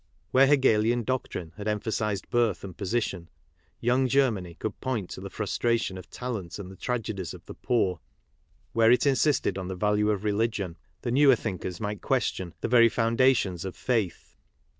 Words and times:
Where 0.31 0.47
Hegelian 0.47 1.03
doctrine 1.03 1.53
had 1.57 1.67
empliasized 1.67 2.27
birth 2.31 2.63
and 2.63 2.75
position, 2.75 3.29
Young 3.79 4.07
Germany 4.07 4.55
could 4.55 4.81
point 4.81 5.11
to 5.11 5.21
the 5.21 5.29
frustration 5.29 5.95
of 5.95 6.09
talent 6.09 6.57
and 6.57 6.71
the 6.71 6.75
tragedies 6.75 7.35
of 7.35 7.45
the 7.45 7.53
poor. 7.53 7.99
Where 8.73 8.91
it 8.91 9.05
insisted 9.05 9.59
on 9.59 9.67
the 9.67 9.75
value 9.75 10.09
of 10.09 10.23
religion, 10.23 10.75
the 11.03 11.11
newer 11.11 11.35
thinkers 11.35 11.79
might 11.79 12.01
question 12.01 12.55
the 12.61 12.67
very 12.67 12.89
foundation's 12.89 13.63
of 13.63 13.75
faith. 13.75 14.35